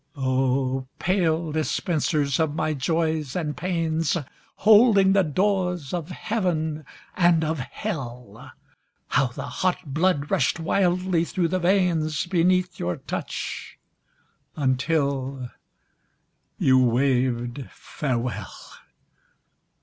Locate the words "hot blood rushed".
9.45-10.59